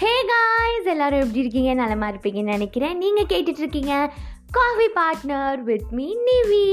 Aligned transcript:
Hey 0.00 0.12
guys 0.26 0.86
எல்லாரும் 0.86 1.20
எப்படி 1.20 1.38
இருக்கீங்க? 1.38 1.74
நலமா 1.74 2.06
இருப்பீங்கன்னு 2.10 2.54
நினைக்கிறேன். 2.54 2.98
நீங்கள் 2.98 3.26
கேட்டுட்டு 3.28 3.62
இருக்கீங்க 3.62 4.12
coffee 4.50 4.86
partner 4.94 5.58
with 5.58 5.90
me 5.90 6.06
Nivi 6.28 6.64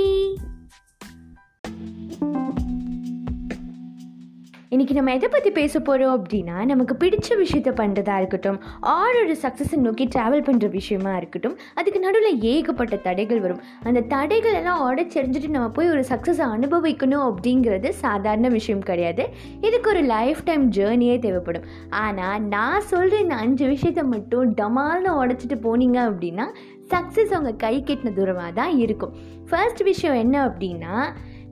இன்றைக்கி 4.71 4.93
நம்ம 4.93 5.13
எதை 5.13 5.29
பற்றி 5.29 5.51
பேச 5.51 5.79
போகிறோம் 5.79 6.13
அப்படின்னா 6.15 6.65
நமக்கு 6.65 6.93
பிடிச்ச 7.01 7.27
விஷயத்த 7.41 7.71
பண்ணுறதா 7.75 8.17
இருக்கட்டும் 8.17 8.61
ஆர் 8.79 9.15
ஒரு 9.15 9.35
சக்ஸஸை 9.41 9.75
நோக்கி 9.75 10.05
ட்ராவல் 10.05 10.43
பண்ணுற 10.47 10.69
விஷயமா 10.69 11.17
இருக்கட்டும் 11.17 11.57
அதுக்கு 11.75 11.99
நடுவில் 11.99 12.41
ஏகப்பட்ட 12.41 12.95
தடைகள் 12.95 13.39
வரும். 13.39 13.61
அந்த 13.83 14.01
தடைகள் 14.01 14.53
எல்லாம் 14.53 14.81
உடச்செறிஞ்சிட்டு 14.87 15.47
நம்ம 15.47 15.69
போய் 15.69 15.89
ஒரு 15.89 16.03
சக்ஸஸை 16.09 16.45
அனுபவிக்கணும் 16.55 17.25
அப்படிங்கிறது 17.29 17.89
சாதாரண 17.89 18.47
விஷயம் 18.47 18.79
கிடையாது. 18.79 19.25
இதுக்கு 19.61 19.89
ஒரு 19.89 20.01
லைஃப் 20.01 20.43
டைம் 20.43 20.71
ஜேர்னியே 20.71 21.19
தேவைப்படும். 21.19 21.63
ஆனால் 21.89 22.41
நான் 22.41 22.81
சொல்கிற 22.81 23.21
இந்த 23.21 23.35
அஞ்சு 23.35 23.67
விஷயத்த 23.67 24.03
மட்டும் 24.03 24.53
டமால்னு 24.53 25.17
உடச்சிட்டு 25.23 25.59
போனீங்க 25.67 25.99
அப்படின்னா 26.09 26.47
சக்ஸஸ் 26.89 27.35
அவங்க 27.37 27.53
கை 27.57 27.83
கெட்டின 27.83 28.13
தூரமாக 28.13 28.53
தான் 28.53 28.77
இருக்கும். 28.77 29.15
ஃபர்ஸ்ட் 29.49 29.83
விஷயம் 29.83 30.15
என்ன 30.15 30.47
அப்படின்னா 30.47 30.95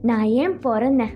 நான் 0.02 0.24
ஏன் 0.24 0.58
பிறந்தேன்? 0.58 1.14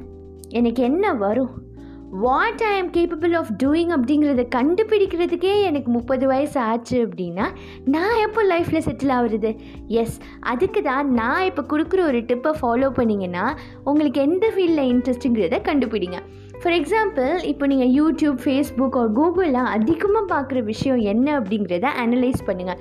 எனக்கு 0.49 0.83
என்ன 0.83 1.13
வரும்? 1.15 1.69
வாட் 2.13 2.63
ஐ 2.63 2.79
ஆம் 2.79 2.91
கேப்பபிள் 2.91 3.35
ஆஃப் 3.37 3.51
டூயிங் 3.63 3.91
அப்படிங்கிறத 3.97 4.43
கண்டுபிடிக்கிறதுக்கே 4.55 5.63
எனக்கு 5.63 5.91
முப்பது 5.91 6.27
வயசு 6.27 6.61
ஆச்சு 6.61 7.09
அப்படின்னா 7.09 7.47
நான் 7.85 8.17
எப்போ 8.27 8.45
லைஃப்பில் 8.45 8.85
செட்டில் 8.87 9.13
ஆகுறது? 9.17 9.57
எஸ் 9.87 10.17
அதுக்கு 10.41 10.83
தான் 10.83 11.13
நான் 11.13 11.45
இப்போ 11.45 11.63
கொடுக்குற 11.63 12.03
ஒரு 12.05 12.19
டிப்பை 12.19 12.53
ஃபாலோ 12.61 12.89
பண்ணிங்கன்னா 12.97 13.55
உங்களுக்கு 13.85 14.21
எந்த 14.21 14.53
ஃபீல்டில் 14.57 14.91
இன்ட்ரெஸ்ட்டுங்கிறத 14.93 15.61
கண்டுபிடிங்க. 15.71 16.19
ஃபார் 16.63 16.73
எக்ஸாம்பிள் 16.73 17.43
இப்போ 17.43 17.67
நீங்கள் 17.67 17.93
யூடியூப் 18.01 18.41
ஃபேஸ்புக் 18.45 18.99
ஒரு 19.03 19.13
கூகுளில் 19.13 19.71
அதிகமாக 19.77 20.25
பார்க்குற 20.35 20.63
விஷயம் 20.63 20.99
என்ன 20.99 21.41
அப்படிங்கிறத 21.41 21.85
அனலைஸ் 22.05 22.47
பண்ணுங்கள் 22.47 22.81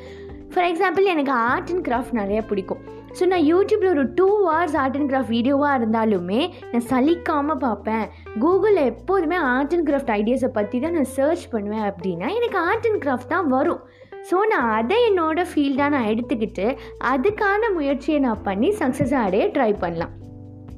ஃபார் 0.53 0.65
எக்ஸாம்பிள் 0.71 1.05
எனக்கு 1.05 1.31
ஆர்ட் 1.31 1.71
அண்ட் 1.71 1.87
கிராஃப்ட் 1.87 2.13
நிறையா 2.13 2.43
பிடிக்கும். 2.47 2.97
ஸோ 3.17 3.23
நான் 3.31 3.45
யூடியூப்பில் 3.51 3.91
ஒரு 3.95 4.05
two 4.19 4.27
hours 4.47 4.75
art 4.81 4.97
and 4.99 5.09
craft 5.11 5.33
வீடியோவாக 5.35 5.77
இருந்தாலுமே 5.79 6.41
நான் 6.71 6.87
சலிக்காமல் 6.91 7.61
பார்ப்பேன். 7.65 8.05
கூகுளில் 8.43 8.83
எப்போதுமே 8.91 9.39
ஆர்ட் 9.53 9.75
அண்ட் 9.77 9.87
கிராஃப்ட் 9.89 10.13
ஐடியாஸை 10.19 10.51
பற்றி 10.59 10.79
தான் 10.85 10.97
நான் 10.99 11.11
சர்ச் 11.17 11.45
பண்ணுவேன் 11.55 11.87
அப்படின்னா 11.91 12.29
எனக்கு 12.39 12.59
ஆர்ட் 12.67 12.87
அண்ட் 12.91 13.01
கிராஃப்ட் 13.05 13.33
தான் 13.35 13.49
வரும். 13.55 13.83
ஸோ 14.29 14.37
நான் 14.53 14.69
அதை 14.77 14.97
என்னோடய 15.09 15.51
ஃபீல்டாக 15.51 15.93
நான் 15.95 16.09
எடுத்துக்கிட்டு 16.13 16.65
அதுக்கான 17.13 17.71
முயற்சியை 17.79 18.19
நான் 18.27 18.45
பண்ணி 18.49 18.71
சக்ஸஸ் 18.81 19.15
அடைய 19.25 19.45
ட்ரை 19.57 19.71
பண்ணலாம். 19.83 20.13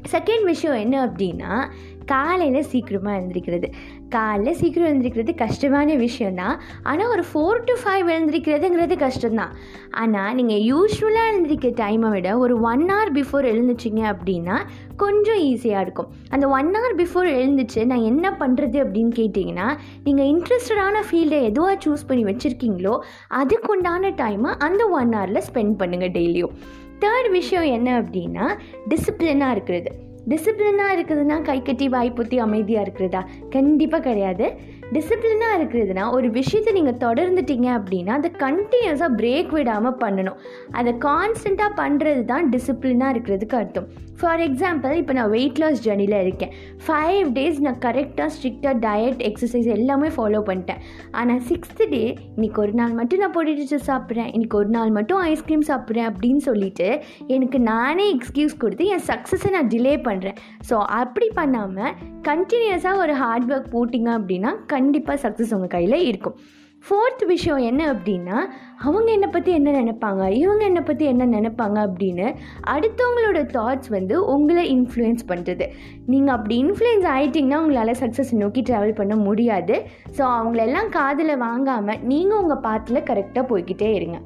செகண்ட் 0.09 0.45
விஷயம் 0.45 0.75
என்ன 0.75 0.95
அப்படின்னா 1.05 1.69
காலையில் 2.05 2.69
சீக்கிரமாக 2.71 3.17
எழுந்திரிக்கிறது. 3.19 3.67
காலையில் 4.09 4.57
சீக்கிரம் 4.61 4.87
எழுந்திரிக்கிறது 4.89 5.35
கஷ்டமான 5.35 5.95
விஷயந்தான் 5.95 6.59
ஆனால் 6.83 7.07
ஒரு 7.07 7.23
ஃபோர் 7.33 7.61
டு 7.63 7.73
ஃபைவ் 7.83 8.07
எழுந்திரிக்கிறதுங்கிறது 8.15 8.95
கஷ்டம்தான். 9.05 9.53
ஆனால் 9.91 10.35
நீங்கள் 10.35 10.63
யூஸ்வலாக 10.71 11.31
எழுந்திருக்கிற 11.31 11.73
டைமை 11.81 12.09
விட 12.09 12.37
ஒரு 12.37 12.61
ஒன் 12.61 12.85
ஹவர் 12.91 13.11
பிஃபோர் 13.17 13.45
எழுந்துச்சிங்க 13.53 14.01
அப்படின்னா 14.13 14.57
கொஞ்சம் 14.95 15.39
ஈஸியாக 15.51 15.81
இருக்கும். 15.81 16.09
அந்த 16.29 16.47
ஒன் 16.47 16.71
ஹவர் 16.75 16.97
பிஃபோர் 17.01 17.29
எழுந்துச்சு 17.37 17.85
நான் 17.85 18.07
என்ன 18.11 18.35
பண்ணுறது 18.41 18.79
அப்படின்னு 18.85 19.13
கேட்டிங்கன்னா 19.21 19.77
நீங்கள் 20.03 20.29
இன்ட்ரெஸ்டடான 20.33 21.03
ஃபீல்டை 21.09 21.41
எதுவாக 21.43 21.77
சூஸ் 21.85 22.07
பண்ணி 22.07 22.25
வச்சுருக்கீங்களோ 22.31 22.99
அதுக்குண்டான 23.29 24.13
டைமை 24.21 24.53
அந்த 24.57 24.87
ஒன் 24.87 25.13
ஹவரில் 25.13 25.47
ஸ்பெண்ட் 25.49 25.79
பண்ணுங்கள் 25.83 26.15
டெய்லியும் 26.17 26.55
தேர்ட் 27.01 27.31
விஷயம் 27.31 27.63
என்ன 27.63 28.01
அப்படின்னா 28.01 28.57
டிசிப்ளினாக 28.89 29.51
இருக்கிறது. 29.51 29.91
டிசிப்ளினாக 30.27 30.95
இருக்குதுன்னா 30.95 31.41
கை 31.41 31.61
கட்டி 31.61 31.87
வாய்ப்புத்தி 31.87 32.37
அமைதியாக 32.37 32.81
இருக்கிறதா? 32.81 33.27
கண்டிப்பாக 33.49 34.03
கிடையாது. 34.03 34.79
டிசிப்ளினாக 34.95 35.57
இருக்கிறதுனா 35.57 36.05
ஒரு 36.17 36.27
விஷயத்தை 36.37 36.71
நீங்கள் 36.77 37.01
தொடர்ந்துட்டீங்க 37.03 37.67
அப்படின்னா 37.77 38.13
அதை 38.19 38.31
கண்டினியூஸாக 38.45 39.11
பிரேக் 39.19 39.51
விடாமல் 39.57 39.99
பண்ணணும். 40.03 40.39
அதை 40.79 40.91
கான்ஸ்டண்ட்டாக 41.07 41.71
பண்ணுறது 41.81 42.23
தான் 42.31 42.47
டிசிப்ளினாக 42.53 43.13
இருக்கிறதுக்கு 43.13 43.57
அர்த்தம். 43.61 43.87
ஃபார் 44.21 44.41
எக்ஸாம்பிள் 44.45 44.95
இப்போ 45.01 45.13
நான் 45.17 45.31
வெயிட் 45.35 45.59
லாஸ் 45.61 45.79
ஜர்னியில் 45.85 46.17
இருக்கேன். 46.23 46.51
ஃபைவ் 46.85 47.27
டேஸ் 47.37 47.61
நான் 47.65 47.79
கரெக்டாக 47.85 48.27
ஸ்ட்ரிக்டாக 48.35 48.75
டயட் 48.85 49.21
எக்ஸசைஸ் 49.29 49.69
எல்லாமே 49.77 50.09
ஃபாலோ 50.17 50.41
பண்ணிட்டேன். 50.49 50.81
ஆனால் 51.19 51.41
சிக்ஸ்த்து 51.51 51.87
டே 51.93 52.01
இன்றைக்கி 52.35 52.59
ஒரு 52.65 52.75
நாள் 52.81 52.93
மட்டும் 52.99 53.23
நான் 53.23 53.35
பொடிச்சு 53.37 53.79
சாப்பிட்றேன். 53.89 54.29
இன்றைக்கி 54.35 54.57
ஒரு 54.61 54.69
நாள் 54.77 54.91
மட்டும் 54.97 55.21
ஐஸ்கிரீம் 55.31 55.65
சாப்பிட்றேன் 55.71 56.09
அப்படின்னு 56.11 56.43
சொல்லிட்டு 56.49 56.89
எனக்கு 57.37 57.59
நானே 57.71 58.05
எக்ஸ்கியூஸ் 58.17 58.55
கொடுத்து 58.65 58.85
என் 58.95 59.05
சக்ஸஸை 59.11 59.51
நான் 59.57 59.71
டிலே 59.75 59.95
பண்ணுறேன் 60.09 60.37
ஸோ 60.69 60.77
அப்படி 61.01 61.29
பண்ணாமல் 61.39 61.95
கண்டினியூஸாக 62.29 63.03
ஒரு 63.05 63.15
ஹார்ட் 63.23 63.49
ஒர்க் 63.53 63.73
போட்டிங்க 63.75 64.09
அப்படின்னா 64.19 64.51
கண்டிப்பாக 64.81 65.21
சக்ஸஸ் 65.27 65.55
உங்கள் 65.57 65.75
கையில் 65.77 66.07
இருக்கும். 66.09 66.39
ஃபோர்த் 66.85 67.23
விஷயம் 67.31 67.59
என்ன 67.69 67.81
அப்படின்னா 67.93 68.37
அவங்க 68.85 69.07
என்னை 69.15 69.27
பற்றி 69.33 69.51
என்ன 69.57 69.71
நினைப்பாங்க? 69.79 70.23
இவங்க 70.39 70.63
என்னை 70.69 70.81
பற்றி 70.87 71.05
என்ன 71.11 71.25
நினைப்பாங்க 71.33 71.77
அப்படின்னு 71.87 72.27
அடுத்தவங்களோட 72.73 73.39
தாட்ஸ் 73.55 73.91
வந்து 73.97 74.15
உங்களை 74.35 74.63
இன்ஃப்ளூயன்ஸ் 74.75 75.23
பண்ணுறது 75.31 75.65
நீங்கள் 76.11 76.35
அப்படி 76.37 76.55
இன்ஃப்ளூயன்ஸ் 76.63 77.07
ஆகிட்டிங்கன்னா 77.13 77.61
உங்களால் 77.65 77.99
சக்ஸஸ் 78.03 78.33
நோக்கி 78.41 78.63
ட்ராவல் 78.69 78.99
பண்ண 79.01 79.15
முடியாது. 79.27 79.77
ஸோ 80.17 80.23
அவங்களெல்லாம் 80.39 80.89
காதில் 80.99 81.41
வாங்காமல் 81.47 82.01
நீங்கள் 82.11 82.41
உங்கள் 82.43 82.63
பாத்தில் 82.67 83.07
கரெக்டாக 83.11 83.45
போய்கிட்டே 83.53 83.91
இருங்க. 83.99 84.19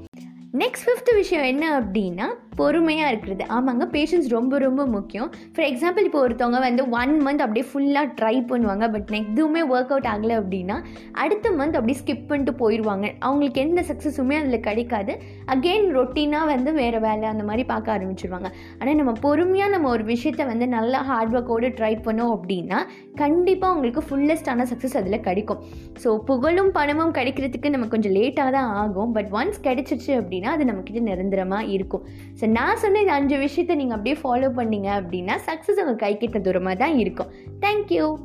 நெக்ஸ்ட் 0.62 0.86
ஃபிஃப்த் 0.86 1.10
விஷயம் 1.20 1.46
என்ன 1.52 1.66
அப்படின்னா 1.78 2.26
பொறுமையாக 2.60 3.12
இருக்கிறது. 3.12 3.44
ஆமாங்க 3.56 3.86
பேஷன்ஸ் 3.94 4.28
ரொம்ப 4.34 4.58
ரொம்ப 4.64 4.82
முக்கியம். 4.94 5.30
ஃபார் 5.54 5.66
எக்ஸாம்பிள் 5.70 6.06
இப்போ 6.08 6.20
ஒருத்தவங்க 6.26 6.60
வந்து 6.66 6.84
ஒன் 7.00 7.14
மந்த் 7.26 7.44
அப்படியே 7.46 7.66
ஃபுல்லாக 7.70 8.08
ட்ரை 8.20 8.36
பண்ணுவாங்க 8.52 8.86
பட் 8.94 9.10
எதுவுமே 9.20 9.62
ஒர்க் 9.74 9.92
அவுட் 9.94 10.08
ஆகலை 10.12 10.36
அப்படின்னா 10.42 10.76
அடுத்த 11.24 11.52
மந்த் 11.60 11.78
அப்படியே 11.80 11.98
ஸ்கிப் 12.02 12.28
பண்ணிட்டு 12.30 12.54
போயிடுவாங்க 12.62 13.06
அவங்களுக்கு 13.26 13.64
எந்த 13.66 13.82
சக்ஸஸுமே 13.90 14.38
அதில் 14.42 14.66
கிடைக்காது. 14.68 15.16
அகெயின் 15.56 15.90
ரொட்டீனாக 15.98 16.52
வந்து 16.54 16.74
வேறு 16.80 17.02
வேலை 17.08 17.28
அந்த 17.32 17.46
மாதிரி 17.50 17.66
பார்க்க 17.74 17.96
ஆரம்பிச்சிருவாங்க. 17.96 18.52
ஆனால் 18.80 18.98
நம்ம 19.02 19.16
பொறுமையாக 19.26 19.74
நம்ம 19.76 19.90
ஒரு 19.96 20.06
விஷயத்த 20.14 20.46
வந்து 20.52 20.68
நல்லா 20.78 21.02
ஹார்ட் 21.10 21.36
ஒர்க்கோடு 21.40 21.74
ட்ரை 21.82 21.94
பண்ணோம் 22.08 22.34
அப்படின்னா 22.38 22.80
கண்டிப்பாக 23.24 23.74
உங்களுக்கு 23.78 24.04
ஃபுல்லஸ்டான 24.08 24.70
சக்ஸஸ் 24.72 24.98
அதில் 25.02 25.26
கிடைக்கும். 25.28 25.62
ஸோ 26.06 26.12
புகழும் 26.32 26.72
பணமும் 26.80 27.14
கிடைக்கிறதுக்கு 27.20 27.76
நம்ம 27.76 27.92
கொஞ்சம் 27.96 28.18
லேட்டாக 28.20 28.56
தான் 28.60 28.72
ஆகும். 28.86 29.14
பட் 29.20 29.30
ஒன்ஸ் 29.42 29.62
கிடைச்சிருச்சு 29.68 30.14
அப்படின்னா 30.22 30.45
அது 30.48 30.66
நம்மக்கிட்ட 30.66 31.00
நிரந்தரமாக 31.00 31.64
இருக்கும். 31.64 32.04
ஸோ 32.40 32.48
நான் 32.50 32.78
சொன்ன 32.78 33.00
இந்த 33.00 33.14
அஞ்சு 33.14 33.38
விஷயத்தை 33.38 33.76
நீங்கள் 33.76 33.98
அப்படியே 33.98 34.18
ஃபாலோ 34.24 34.52
பண்ணீங்க 34.62 34.92
அப்படின்னா 35.00 35.38
சக்ஸஸ் 35.46 35.80
உங்கள் 35.80 35.96
கை 35.96 36.18
கிட்ட 36.18 36.40
தூரமாக 36.40 36.76
தான் 36.76 36.98
இருக்கும் 36.98 37.28
தேங்க்யூ 37.60 38.20